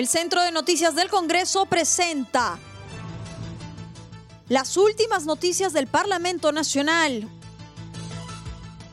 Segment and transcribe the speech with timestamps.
[0.00, 2.58] El Centro de Noticias del Congreso presenta
[4.48, 7.28] las últimas noticias del Parlamento Nacional,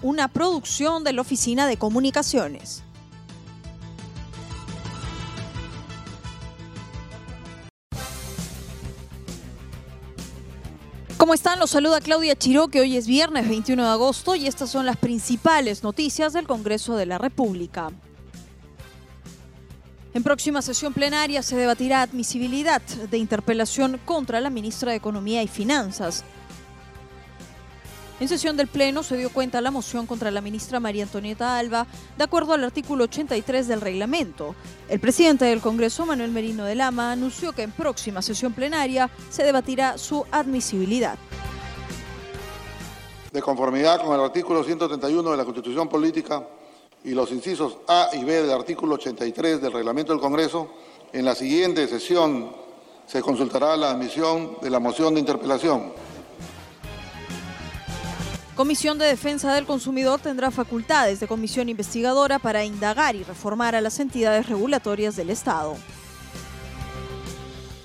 [0.00, 2.84] una producción de la Oficina de Comunicaciones.
[11.16, 11.58] ¿Cómo están?
[11.58, 14.98] Los saluda Claudia Chiró, que hoy es viernes 21 de agosto y estas son las
[14.98, 17.90] principales noticias del Congreso de la República.
[20.14, 25.48] En próxima sesión plenaria se debatirá admisibilidad de interpelación contra la ministra de Economía y
[25.48, 26.22] Finanzas.
[28.20, 31.86] En sesión del Pleno se dio cuenta la moción contra la ministra María Antonieta Alba,
[32.18, 34.54] de acuerdo al artículo 83 del reglamento.
[34.90, 39.44] El presidente del Congreso, Manuel Merino de Lama, anunció que en próxima sesión plenaria se
[39.44, 41.16] debatirá su admisibilidad.
[43.32, 46.46] De conformidad con el artículo 131 de la Constitución Política
[47.04, 50.68] y los incisos A y B del artículo 83 del reglamento del Congreso,
[51.12, 52.54] en la siguiente sesión
[53.06, 55.92] se consultará la admisión de la moción de interpelación.
[58.54, 63.80] Comisión de Defensa del Consumidor tendrá facultades de comisión investigadora para indagar y reformar a
[63.80, 65.76] las entidades regulatorias del Estado.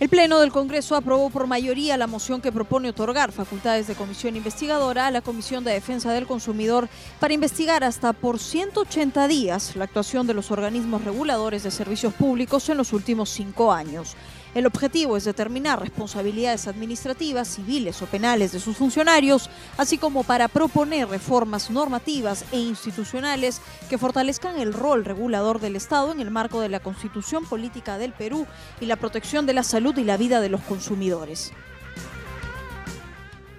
[0.00, 4.34] El Pleno del Congreso aprobó por mayoría la moción que propone otorgar facultades de comisión
[4.34, 9.84] investigadora a la Comisión de Defensa del Consumidor para investigar hasta por 180 días la
[9.84, 14.16] actuación de los organismos reguladores de servicios públicos en los últimos cinco años.
[14.54, 20.48] El objetivo es determinar responsabilidades administrativas, civiles o penales de sus funcionarios, así como para
[20.48, 26.60] proponer reformas normativas e institucionales que fortalezcan el rol regulador del Estado en el marco
[26.60, 28.46] de la Constitución Política del Perú
[28.80, 31.52] y la protección de la salud y la vida de los consumidores.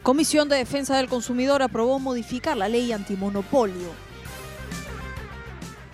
[0.04, 4.11] Comisión de Defensa del Consumidor aprobó modificar la ley antimonopolio.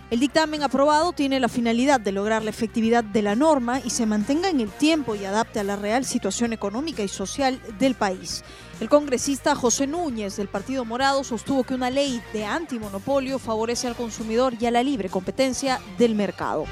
[0.10, 4.06] El dictamen aprobado tiene la finalidad de lograr la efectividad de la norma y se
[4.06, 8.42] mantenga en el tiempo y adapte a la real situación económica y social del país.
[8.80, 13.96] El congresista José Núñez del Partido Morado sostuvo que una ley de antimonopolio favorece al
[13.96, 16.64] consumidor y a la libre competencia del mercado.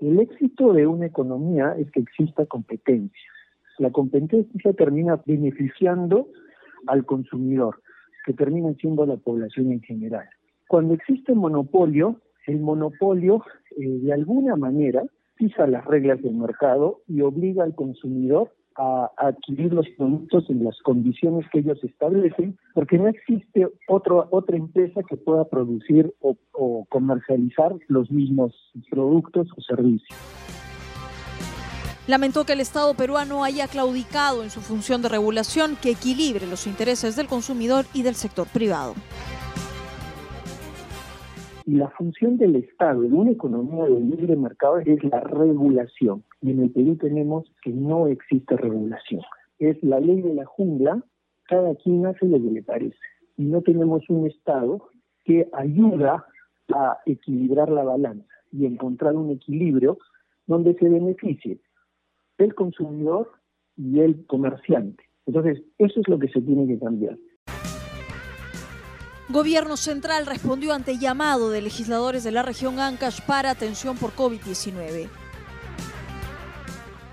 [0.00, 3.30] El éxito de una economía es que exista competencia.
[3.78, 6.26] La competencia termina beneficiando
[6.88, 7.80] al consumidor,
[8.24, 10.28] que termina siendo la población en general.
[10.68, 13.42] Cuando existe monopolio, el monopolio
[13.76, 15.04] eh, de alguna manera
[15.36, 20.76] fija las reglas del mercado y obliga al consumidor a, adquirir los productos en las
[20.82, 26.84] condiciones que ellos establecen, porque no existe otro, otra empresa que pueda producir o, o
[26.88, 28.54] comercializar los mismos
[28.90, 30.18] productos o servicios.
[32.06, 36.66] Lamentó que el Estado peruano haya claudicado en su función de regulación que equilibre los
[36.66, 38.94] intereses del consumidor y del sector privado.
[41.66, 46.22] Y la función del Estado en una economía de libre mercado es la regulación.
[46.40, 49.22] Y en el Perú tenemos que no existe regulación.
[49.58, 51.02] Es la ley de la jungla,
[51.48, 52.96] cada quien hace lo que le parece.
[53.36, 54.90] Y no tenemos un Estado
[55.24, 56.24] que ayuda
[56.72, 59.98] a equilibrar la balanza y encontrar un equilibrio
[60.46, 61.58] donde se beneficie
[62.38, 63.32] el consumidor
[63.76, 65.02] y el comerciante.
[65.26, 67.18] Entonces, eso es lo que se tiene que cambiar.
[69.28, 75.08] Gobierno Central respondió ante llamado de legisladores de la región Ancash para atención por COVID-19.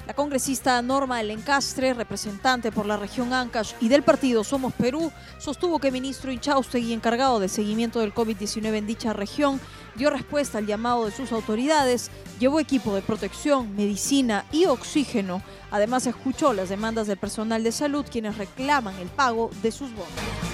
[0.06, 5.80] La congresista Norma Elencastre, representante por la región Ancash y del partido Somos Perú, sostuvo
[5.80, 9.60] que el ministro Inchaustegui, encargado del seguimiento del COVID-19 en dicha región,
[9.96, 15.42] dio respuesta al llamado de sus autoridades, llevó equipo de protección, medicina y oxígeno.
[15.72, 20.53] Además, escuchó las demandas del personal de salud, quienes reclaman el pago de sus bonos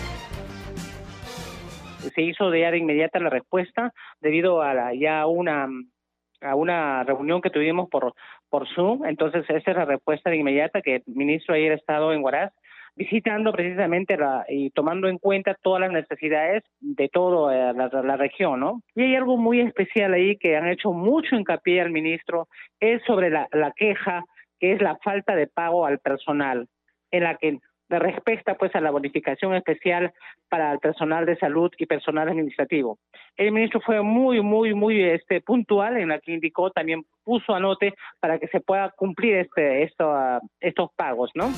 [2.00, 5.68] se hizo de ya de inmediata la respuesta debido a la, ya una
[6.42, 8.14] a una reunión que tuvimos por
[8.50, 12.14] por Zoom, entonces esa es la respuesta de inmediata que el ministro ayer ha estado
[12.14, 12.54] en Huaraz
[13.00, 18.60] visitando precisamente la, y tomando en cuenta todas las necesidades de toda la, la, región,
[18.60, 18.82] ¿no?
[18.94, 22.50] Y hay algo muy especial ahí que han hecho mucho hincapié al ministro,
[22.82, 24.26] es sobre la, la queja,
[24.60, 26.68] que es la falta de pago al personal,
[27.12, 27.60] en la que
[27.98, 30.14] respecta pues a la bonificación especial
[30.48, 33.00] para el personal de salud y personal administrativo.
[33.36, 37.96] El ministro fue muy muy muy este puntual en la que indicó también puso anote
[38.20, 40.14] para que se pueda cumplir este esto,
[40.60, 41.52] estos pagos, ¿no?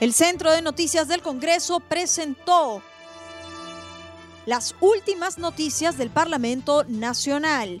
[0.00, 2.82] El Centro de Noticias del Congreso presentó
[4.46, 7.80] las últimas noticias del Parlamento Nacional